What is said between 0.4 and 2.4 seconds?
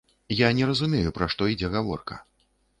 не разумею, пра што ідзе гаворка.